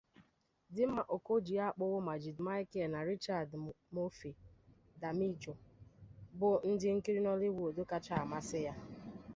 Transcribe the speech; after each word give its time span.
Dima-Okojie 0.75 1.59
akpọwo 1.69 1.97
Majid 2.07 2.37
Michel 2.47 2.87
na 2.93 2.99
Richard 3.09 3.49
Mofe-Damijo 3.93 5.53
bụ 6.37 6.49
ndị 6.69 6.87
nkiri 6.95 7.19
Nollywood 7.23 7.77
kacha 7.91 8.13
amasị 8.23 8.59
ya. 8.65 8.73